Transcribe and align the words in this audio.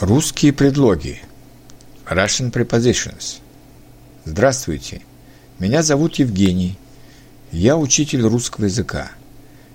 Русские 0.00 0.54
предлоги. 0.54 1.20
Russian 2.08 2.50
prepositions. 2.50 3.40
Здравствуйте. 4.24 5.02
Меня 5.58 5.82
зовут 5.82 6.14
Евгений. 6.14 6.78
Я 7.52 7.76
учитель 7.76 8.22
русского 8.22 8.64
языка. 8.64 9.10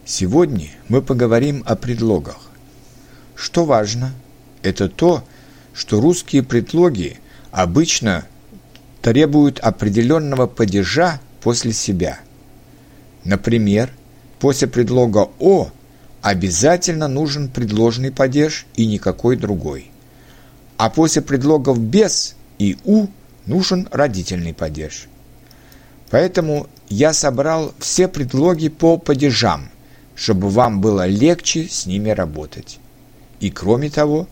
Сегодня 0.03 0.69
мы 0.87 1.03
поговорим 1.03 1.61
о 1.67 1.75
предлогах. 1.75 2.39
Что 3.35 3.65
важно, 3.65 4.13
это 4.63 4.89
то, 4.89 5.23
что 5.75 6.01
русские 6.01 6.41
предлоги 6.41 7.19
обычно 7.51 8.25
требуют 9.03 9.59
определенного 9.59 10.47
падежа 10.47 11.21
после 11.39 11.71
себя. 11.71 12.17
Например, 13.25 13.91
после 14.39 14.67
предлога 14.67 15.29
«о» 15.37 15.69
обязательно 16.23 17.07
нужен 17.07 17.47
предложный 17.47 18.11
падеж 18.11 18.65
и 18.73 18.87
никакой 18.87 19.35
другой. 19.35 19.91
А 20.77 20.89
после 20.89 21.21
предлогов 21.21 21.79
«без» 21.79 22.35
и 22.59 22.77
«у» 22.83 23.07
нужен 23.45 23.87
родительный 23.91 24.53
падеж. 24.53 25.07
Поэтому 26.09 26.67
я 26.89 27.13
собрал 27.13 27.73
все 27.79 28.07
предлоги 28.07 28.69
по 28.69 28.97
падежам, 28.97 29.69
чтобы 30.15 30.49
вам 30.49 30.81
было 30.81 31.07
легче 31.07 31.67
с 31.69 31.85
ними 31.85 32.09
работать. 32.09 32.79
И 33.39 33.49
кроме 33.49 33.89
того, 33.89 34.27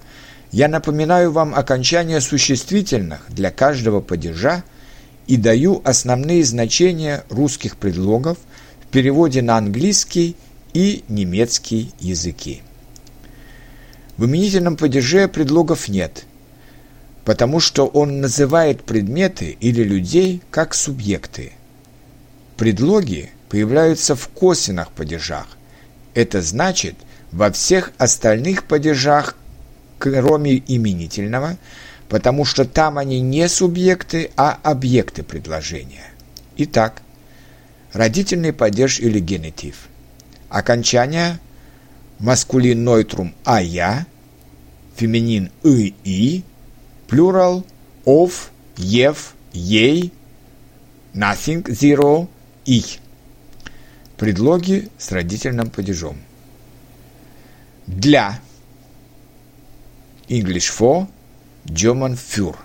я 0.51 0.67
напоминаю 0.67 1.31
вам 1.31 1.55
окончание 1.55 2.21
существительных 2.21 3.25
для 3.29 3.49
каждого 3.49 4.01
падежа 4.01 4.63
и 5.27 5.37
даю 5.37 5.81
основные 5.83 6.43
значения 6.43 7.23
русских 7.29 7.77
предлогов 7.77 8.37
в 8.81 8.87
переводе 8.91 9.41
на 9.41 9.57
английский 9.57 10.35
и 10.73 11.03
немецкий 11.07 11.91
языки. 11.99 12.61
В 14.17 14.25
именительном 14.25 14.77
падеже 14.77 15.27
предлогов 15.27 15.87
нет, 15.87 16.25
потому 17.25 17.59
что 17.59 17.87
он 17.87 18.19
называет 18.21 18.83
предметы 18.83 19.57
или 19.59 19.83
людей 19.83 20.41
как 20.51 20.73
субъекты. 20.73 21.53
Предлоги 22.57 23.31
появляются 23.49 24.15
в 24.15 24.27
косвенных 24.29 24.91
падежах. 24.91 25.47
Это 26.13 26.41
значит, 26.41 26.95
во 27.31 27.51
всех 27.51 27.91
остальных 27.97 28.65
падежах, 28.65 29.35
кроме 29.97 30.57
именительного, 30.57 31.57
потому 32.09 32.45
что 32.45 32.65
там 32.65 32.97
они 32.97 33.21
не 33.21 33.47
субъекты, 33.47 34.29
а 34.35 34.59
объекты 34.61 35.23
предложения. 35.23 36.05
Итак, 36.57 37.01
родительный 37.93 38.53
падеж 38.53 38.99
или 38.99 39.19
генитив. 39.19 39.87
Окончание 40.49 41.39
маскулин 42.19 42.83
нойтрум 42.83 43.33
«а 43.43 43.61
я», 43.61 44.05
феминин 44.95 45.51
«и» 45.63 45.95
«и», 46.03 46.43
плюрал 47.13 47.63
«of», 48.05 48.49
«ев», 48.75 49.35
«ей», 49.53 50.11
«nothing», 51.13 51.63
«zero», 51.65 52.27
«их». 52.65 52.97
Предлоги 54.17 54.89
с 54.97 55.11
родительным 55.11 55.69
падежом. 55.69 56.17
Для 57.85 58.39
English 60.27 60.71
for, 60.75 61.07
German 61.65 62.15
für. 62.15 62.55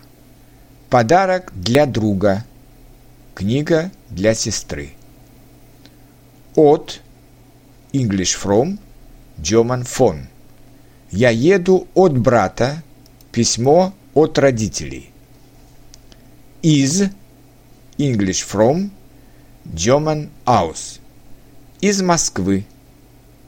Подарок 0.89 1.53
для 1.55 1.85
друга. 1.85 2.43
Книга 3.35 3.91
для 4.09 4.33
сестры. 4.33 4.93
От 6.55 7.03
English 7.93 8.35
from, 8.43 8.79
German 9.37 9.83
von. 9.83 10.25
Я 11.11 11.29
еду 11.29 11.87
от 11.93 12.17
брата. 12.17 12.83
Письмо 13.31 13.93
от 14.19 14.37
родителей. 14.37 15.11
Из 16.61 17.03
English 17.99 18.43
from, 18.45 18.91
German 19.65 20.29
aus. 20.45 20.99
Из 21.81 22.03
Москвы. 22.03 22.65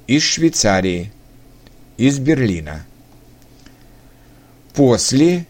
Из 0.07 0.23
Швейцарии. 0.23 1.13
Из 1.97 2.21
Берлина. 2.21 2.87
После 4.73 5.45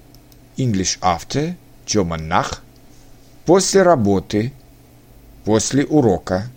English 0.56 0.98
after, 1.02 1.54
German 1.84 2.26
nach. 2.26 2.60
После 3.44 3.82
работы. 3.82 4.54
После 5.44 5.84
урока. 5.84 6.50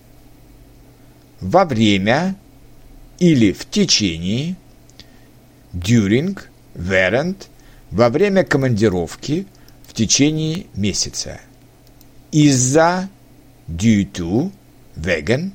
Во 1.41 1.65
время 1.65 2.37
или 3.19 3.51
в 3.51 3.69
течение. 3.69 4.55
During, 5.73 6.39
während, 6.75 7.47
во 7.93 8.09
время 8.09 8.43
командировки, 8.43 9.45
в 9.87 9.93
течение 9.93 10.65
месяца. 10.73 11.39
Из-за, 12.31 13.07
due 13.67 14.11
to, 14.11 14.51
wegen, 14.95 15.51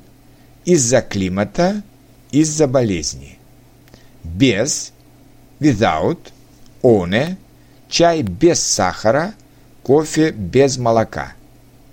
из-за 0.64 1.02
климата, 1.02 1.82
из-за 2.30 2.68
болезни. 2.68 3.38
Без, 4.22 4.92
without, 5.58 6.30
ohne, 6.80 7.36
чай 7.88 8.22
без 8.22 8.62
сахара, 8.62 9.34
кофе 9.82 10.30
без 10.30 10.78
молока. 10.78 11.32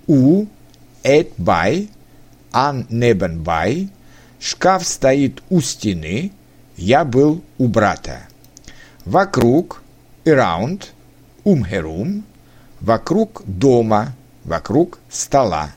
У, 0.06 0.46
at 1.02 1.30
by, 1.38 1.88
an 2.52 2.86
nebenbei, 2.88 3.88
шкаф 4.38 4.86
стоит 4.86 5.42
у 5.50 5.60
стены, 5.60 6.30
я 6.76 7.04
был 7.04 7.42
у 7.58 7.66
брата. 7.66 8.28
Вокруг, 9.04 9.82
around, 10.26 10.90
umherum, 11.44 12.22
вокруг 12.80 13.42
дома, 13.46 14.14
вокруг 14.44 14.98
стола. 15.08 15.70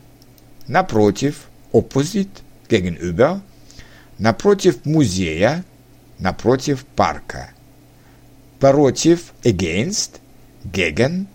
Напротив, 0.67 1.47
opposite, 1.71 2.41
gegenüber, 2.67 3.41
напротив 4.17 4.85
музея, 4.85 5.63
напротив 6.19 6.85
парка. 6.95 7.49
Против, 8.59 9.33
against, 9.43 10.19
gegen, 10.65 11.27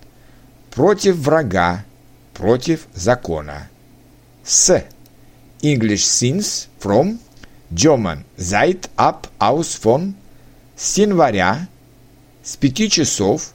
против 0.70 1.16
врага, 1.16 1.84
против 2.34 2.86
закона. 2.94 3.68
С, 4.44 4.84
English 5.62 6.04
since, 6.04 6.68
from, 6.78 7.18
German 7.72 8.24
seit, 8.36 8.90
ab, 8.96 9.26
aus, 9.38 9.74
von, 9.74 10.14
с 10.76 10.98
января, 10.98 11.68
с 12.44 12.56
пяти 12.56 12.90
часов, 12.90 13.54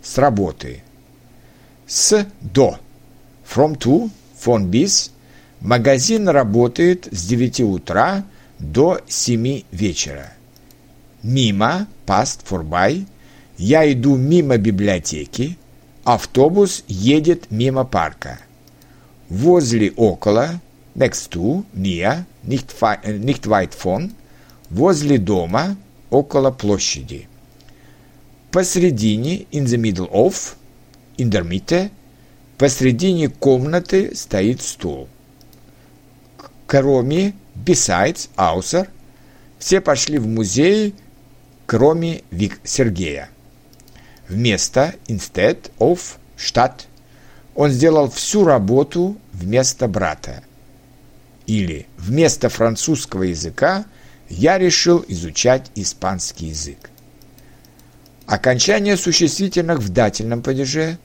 с 0.00 0.16
работы. 0.16 0.82
С 1.86 2.26
до, 2.40 2.78
from 3.44 3.76
to, 3.76 4.10
von 4.44 4.70
bis, 4.70 5.10
магазин 5.60 6.28
работает 6.28 7.08
с 7.10 7.26
9 7.26 7.60
утра 7.62 8.24
до 8.60 9.00
7 9.08 9.64
вечера. 9.72 10.32
Мимо, 11.22 11.88
past, 12.06 12.46
by, 12.48 13.06
я 13.56 13.92
иду 13.92 14.16
мимо 14.16 14.56
библиотеки, 14.56 15.58
автобус 16.04 16.84
едет 16.86 17.50
мимо 17.50 17.84
парка. 17.84 18.38
Возле, 19.28 19.90
около, 19.96 20.60
next 20.94 21.32
to, 21.32 21.64
near, 21.74 22.24
nicht, 22.44 22.72
nicht 23.04 23.46
weit 23.46 23.72
von, 23.74 24.12
возле 24.70 25.18
дома, 25.18 25.76
около 26.10 26.52
площади. 26.52 27.27
Посредине, 28.50 29.46
in 29.52 29.64
the 29.66 29.76
middle 29.76 30.08
of, 30.10 30.56
in 31.18 31.28
der 31.30 31.44
Mitte, 31.44 31.90
посредине 32.56 33.28
комнаты 33.28 34.14
стоит 34.14 34.62
стул. 34.62 35.08
Кроме, 36.66 37.34
besides, 37.54 38.30
außer, 38.36 38.88
все 39.58 39.80
пошли 39.82 40.18
в 40.18 40.26
музей, 40.26 40.94
кроме 41.66 42.22
Вик 42.30 42.60
Сергея. 42.64 43.28
Вместо, 44.28 44.94
instead 45.08 45.70
of, 45.78 46.16
штат, 46.36 46.86
он 47.54 47.70
сделал 47.70 48.10
всю 48.10 48.44
работу 48.44 49.18
вместо 49.32 49.88
брата. 49.88 50.42
Или 51.46 51.86
вместо 51.98 52.48
французского 52.48 53.24
языка 53.24 53.84
я 54.30 54.58
решил 54.58 55.04
изучать 55.06 55.70
испанский 55.74 56.46
язык. 56.46 56.90
Окончание 58.28 58.98
существительных 58.98 59.78
в 59.78 59.88
дательном 59.88 60.42
падеже 60.42 60.98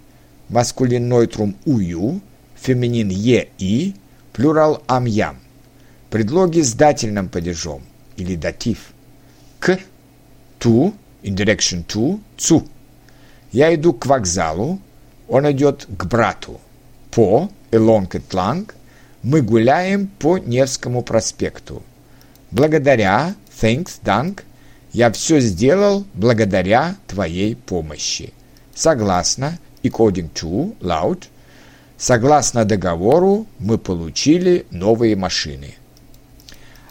маскулин 0.49 1.07
нойтрум 1.07 1.55
ую, 1.63 2.19
феминин 2.53 3.07
е 3.07 3.47
и, 3.57 3.95
плюрал 4.33 4.83
ам-ям. 4.87 5.37
Предлоги 6.09 6.59
с 6.59 6.73
дательным 6.73 7.29
падежом 7.29 7.81
или 8.17 8.35
датив. 8.35 8.91
К, 9.61 9.79
ту, 10.59 10.93
in 11.23 11.33
direction 11.35 11.85
to, 11.85 12.19
цу. 12.35 12.67
Я 13.53 13.73
иду 13.73 13.93
к 13.93 14.05
вокзалу, 14.05 14.81
он 15.29 15.49
идет 15.49 15.87
к 15.97 16.05
брату. 16.05 16.59
По, 17.09 17.49
along 17.71 18.09
and 18.09 18.73
мы 19.21 19.41
гуляем 19.41 20.07
по 20.07 20.39
Невскому 20.39 21.03
проспекту. 21.03 21.83
Благодаря, 22.51 23.33
thanks, 23.61 24.01
dank, 24.03 24.43
Я 24.93 25.11
все 25.11 25.39
сделал 25.39 26.05
благодаря 26.13 26.95
твоей 27.07 27.55
помощи. 27.55 28.31
Согласно, 28.75 29.57
according 29.81 30.31
to, 30.33 30.77
loud, 30.81 31.23
согласно 31.97 32.63
договору 32.63 33.47
мы 33.57 33.79
получили 33.79 34.67
новые 34.69 35.15
машины. 35.15 35.73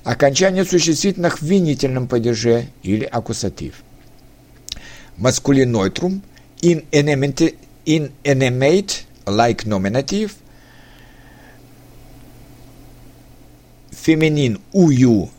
Окончание 0.02 0.64
существительных 0.64 1.40
в 1.40 1.44
винительном 1.46 2.08
падеже 2.08 2.66
или 2.82 3.04
аккусатив. 3.04 3.84
Маскулин 5.16 5.70
нойтрум 5.70 6.22
in 6.60 6.84
animate, 6.90 7.56
in 7.87 8.10
animate 8.25 9.04
like 9.26 9.64
nominative 9.64 10.32
Feminin 13.93 14.60
ую 14.72 15.31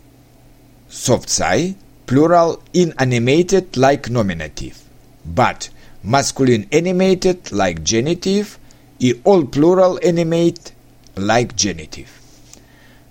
softsai, 0.89 1.75
plural 2.05 2.61
inanimated 2.73 3.77
like 3.77 4.09
nominative, 4.09 4.81
but 5.25 5.69
masculine 6.03 6.67
animated 6.71 7.51
like 7.51 7.83
genitive 7.83 8.57
и 8.99 9.19
all 9.23 9.45
plural 9.45 9.99
animate 10.03 10.73
like 11.15 11.55
genitive. 11.55 12.09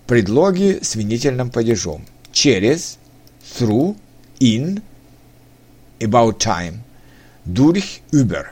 Предлоги 0.06 0.80
с 0.82 0.94
винительным 0.94 1.50
падежом. 1.50 2.04
Через, 2.32 2.98
through, 3.42 3.96
in, 4.40 4.82
about 6.00 6.38
time, 6.38 6.80
durch, 7.44 8.02
über. 8.10 8.48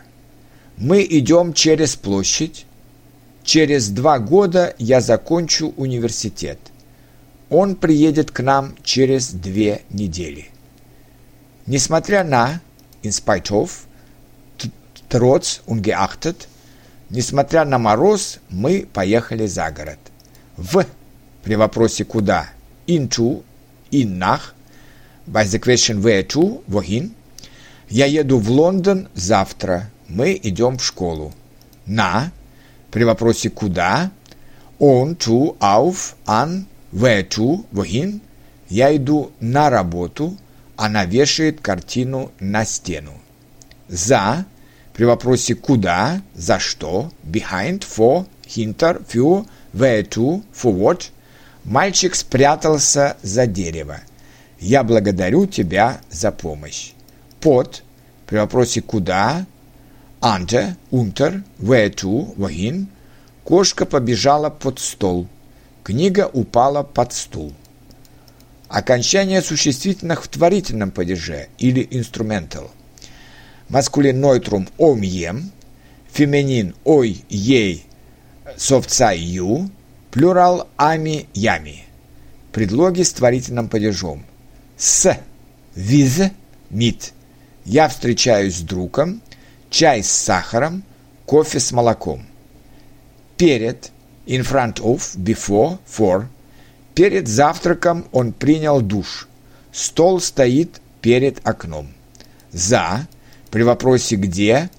Мы 0.76 1.06
идем 1.08 1.52
через 1.52 1.96
площадь. 1.96 2.64
Через 3.44 3.88
два 3.88 4.18
года 4.18 4.74
я 4.78 5.00
закончу 5.00 5.74
университет. 5.76 6.58
Он 7.50 7.74
приедет 7.74 8.30
к 8.30 8.42
нам 8.42 8.74
через 8.82 9.30
две 9.30 9.82
недели. 9.90 10.50
Несмотря 11.66 12.24
на, 12.24 12.60
in 13.02 13.10
spite 13.10 13.50
of, 13.50 13.70
trotz 15.08 15.60
ungeachtet, 15.66 16.46
несмотря 17.10 17.64
на 17.64 17.78
мороз, 17.78 18.38
мы 18.48 18.86
поехали 18.92 19.46
за 19.46 19.70
город. 19.70 19.98
В 20.56 20.86
при 21.42 21.56
вопросе 21.56 22.04
куда, 22.04 22.50
into, 22.86 23.42
in 23.90 24.18
nach, 24.18 24.54
by 25.26 25.44
the 25.44 25.58
question 25.58 26.02
where 26.02 26.22
to, 26.22 26.62
wohin. 26.68 27.12
Я 27.88 28.06
еду 28.06 28.38
в 28.38 28.48
Лондон 28.50 29.08
завтра, 29.14 29.90
мы 30.08 30.38
идем 30.40 30.78
в 30.78 30.84
школу. 30.84 31.32
На, 31.86 32.30
при 32.92 33.02
вопросе 33.02 33.50
куда, 33.50 34.12
on, 34.78 35.16
to, 35.16 35.56
auf, 35.58 36.14
an, 36.26 36.66
where 36.92 37.22
to, 37.22 37.64
wohin, 37.72 38.20
я 38.68 38.94
иду 38.94 39.32
на 39.40 39.70
работу, 39.70 40.36
она 40.76 41.04
вешает 41.04 41.60
картину 41.60 42.30
на 42.40 42.64
стену. 42.64 43.12
За, 43.88 44.46
при 44.94 45.04
вопросе 45.04 45.54
куда, 45.54 46.22
за 46.34 46.58
что, 46.58 47.10
behind, 47.24 47.80
for, 47.80 48.26
hinter, 48.46 49.04
für, 49.06 49.46
where 49.72 50.02
to, 50.02 50.42
for 50.52 50.72
what, 50.72 51.10
мальчик 51.64 52.14
спрятался 52.14 53.16
за 53.22 53.46
дерево. 53.46 54.00
Я 54.58 54.84
благодарю 54.84 55.46
тебя 55.46 56.00
за 56.10 56.30
помощь. 56.30 56.92
Под, 57.40 57.82
при 58.26 58.36
вопросе 58.36 58.82
куда, 58.82 59.46
under, 60.20 60.76
unter, 60.92 61.42
where 61.58 61.92
to, 61.92 62.36
wohin, 62.36 62.86
кошка 63.44 63.86
побежала 63.86 64.50
под 64.50 64.78
стол– 64.78 65.26
Книга 65.82 66.28
упала 66.32 66.82
под 66.82 67.12
стул. 67.12 67.52
Окончание 68.68 69.42
существительных 69.42 70.24
в 70.24 70.28
творительном 70.28 70.90
падеже 70.90 71.48
или 71.58 71.86
инструментал. 71.90 72.70
Маскулин 73.68 74.20
нойтрум 74.20 74.68
ом 74.78 75.00
ем, 75.00 75.50
феминин 76.12 76.74
ой 76.84 77.24
ей 77.28 77.86
совца 78.56 79.12
ю, 79.12 79.70
плюрал 80.10 80.68
ами 80.76 81.26
ями. 81.34 81.84
Предлоги 82.52 83.02
с 83.02 83.12
творительным 83.12 83.68
падежом. 83.68 84.24
С, 84.76 85.16
виз, 85.74 86.20
мит. 86.68 87.12
Я 87.64 87.88
встречаюсь 87.88 88.56
с 88.56 88.60
другом, 88.60 89.22
чай 89.70 90.02
с 90.02 90.10
сахаром, 90.10 90.82
кофе 91.26 91.60
с 91.60 91.72
молоком. 91.72 92.26
Перед, 93.36 93.92
in 94.30 94.44
front 94.44 94.78
of, 94.80 95.16
before, 95.16 95.78
for. 95.84 96.28
Перед 96.94 97.26
завтраком 97.26 98.06
он 98.12 98.32
принял 98.32 98.80
душ. 98.80 99.26
Стол 99.72 100.20
стоит 100.20 100.80
перед 101.00 101.44
окном. 101.46 101.88
За, 102.52 103.08
при 103.50 103.62
вопросе 103.62 104.14
где, 104.14 104.70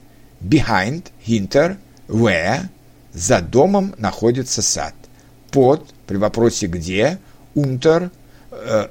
behind, 0.41 1.11
hinter, 1.25 1.77
where, 2.07 2.69
за 3.11 3.41
домом 3.41 3.93
находится 3.97 4.61
сад. 4.61 4.95
Под, 5.51 5.85
при 6.07 6.15
вопросе 6.15 6.67
где, 6.67 7.19
unter, 7.53 8.09
uh, 8.51 8.89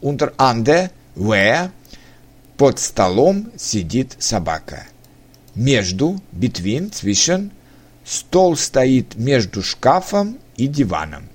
unter, 0.00 0.34
under, 0.38 0.90
where, 1.14 1.70
под 2.56 2.78
столом 2.78 3.52
сидит 3.58 4.16
собака. 4.18 4.86
Между, 5.54 6.22
between, 6.32 6.90
zwischen, 6.90 7.50
Стол 8.04 8.56
стоит 8.56 9.14
между 9.16 9.62
шкафом 9.62 10.38
и 10.56 10.66
диваном. 10.66 11.28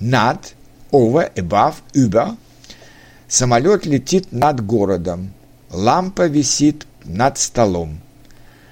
Над, 0.00 0.54
over, 0.92 1.32
above, 1.34 1.74
über. 1.92 2.36
Самолет 3.26 3.84
летит 3.84 4.32
над 4.32 4.64
городом. 4.64 5.32
Лампа 5.70 6.28
висит 6.28 6.86
над 7.04 7.36
столом. 7.38 8.00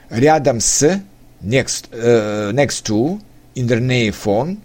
Рядом 0.08 0.60
с, 0.60 1.02
next, 1.42 1.90
uh, 1.90 2.52
next 2.52 2.86
to, 2.86 3.20
in 3.54 3.66
der 3.66 3.80
Nähe 3.80 4.14
von, 4.24 4.58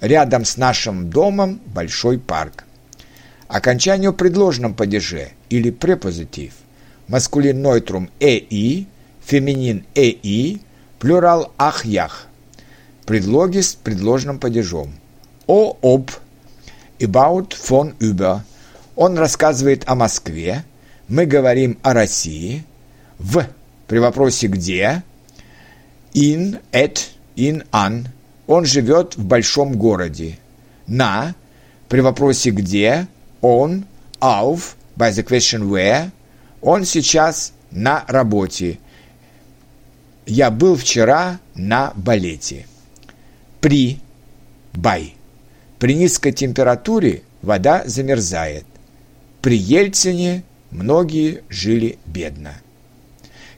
рядом 0.00 0.44
с 0.44 0.56
нашим 0.56 1.10
домом 1.10 1.60
большой 1.66 2.18
парк. 2.18 2.64
Окончание 3.46 4.10
в 4.10 4.14
предложенном 4.14 4.74
падеже 4.74 5.30
или 5.50 5.70
препозитив. 5.70 6.54
Маскулин 7.08 7.62
нойтрум 7.62 8.10
«эи», 8.18 8.86
феминин 9.24 9.84
«эи», 9.94 10.60
Плюрал 10.98 11.52
«ах-ях». 11.58 12.26
Предлоги 13.04 13.60
с 13.60 13.74
предложенным 13.74 14.38
падежом. 14.38 14.92
О, 15.46 15.76
об, 15.82 16.10
about, 16.98 17.50
von, 17.50 17.94
über. 17.98 18.40
Он 18.96 19.18
рассказывает 19.18 19.84
о 19.86 19.94
Москве. 19.94 20.64
Мы 21.08 21.26
говорим 21.26 21.78
о 21.82 21.92
России. 21.92 22.64
В, 23.18 23.46
при 23.86 23.98
вопросе 23.98 24.46
«где». 24.48 25.02
In, 26.14 26.60
at, 26.72 26.98
in, 27.36 27.66
an. 27.70 28.08
Он 28.46 28.64
живет 28.64 29.16
в 29.16 29.24
большом 29.24 29.76
городе. 29.76 30.38
На, 30.86 31.34
при 31.88 32.00
вопросе 32.00 32.50
«где». 32.50 33.06
Он, 33.42 33.84
auf, 34.20 34.74
by 34.96 35.12
the 35.12 35.22
question 35.22 35.68
where. 35.68 36.10
Он 36.62 36.84
сейчас 36.84 37.52
на 37.70 38.04
работе. 38.08 38.78
Я 40.26 40.50
был 40.50 40.74
вчера 40.74 41.38
на 41.54 41.92
балете. 41.94 42.66
При 43.60 44.00
бай. 44.72 45.14
При 45.78 45.94
низкой 45.94 46.32
температуре 46.32 47.22
вода 47.42 47.84
замерзает. 47.86 48.64
При 49.40 49.56
Ельцине 49.56 50.42
многие 50.72 51.44
жили 51.48 51.98
бедно. 52.06 52.54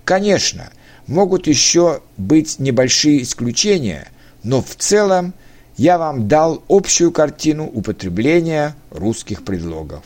Конечно, 0.04 0.70
могут 1.06 1.46
еще 1.46 2.02
быть 2.18 2.58
небольшие 2.58 3.22
исключения, 3.22 4.08
но 4.42 4.60
в 4.60 4.76
целом 4.76 5.32
я 5.78 5.96
вам 5.96 6.28
дал 6.28 6.62
общую 6.68 7.12
картину 7.12 7.64
употребления 7.66 8.76
русских 8.90 9.42
предлогов. 9.42 10.02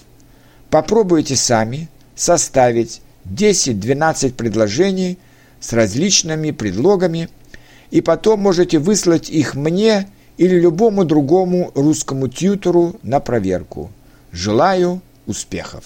Попробуйте 0.71 1.35
сами 1.35 1.89
составить 2.15 3.03
10-12 3.25 4.35
предложений– 4.35 5.19
с 5.63 5.73
различными 5.73 6.51
предлогами, 6.51 7.31
и 7.91 8.03
потом 8.03 8.41
можете 8.41 8.79
выслать 8.79 9.31
их 9.31 9.55
мне 9.55 10.09
или 10.37 10.59
любому 10.59 11.05
другому 11.05 11.71
русскому 11.75 12.29
тьютору 12.29 12.97
на 13.03 13.21
проверку. 13.21 13.91
Желаю 14.33 15.01
успехов! 15.27 15.85